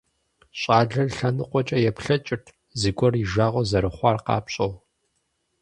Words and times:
Щӏалэр 0.59 1.09
лъэныкъуэкӏэ 1.15 1.77
еплъэкӏырт, 1.89 2.45
зыгуэр 2.79 3.13
и 3.23 3.25
жагъуэ 3.31 3.63
зэрыхъуар 3.69 4.17
къапщӀэу. 4.25 4.73